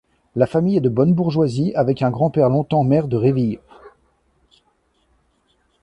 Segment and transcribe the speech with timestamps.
[0.35, 3.59] La famille est de bonne bourgeoisie, avec un grand-père longtemps maire de Réville.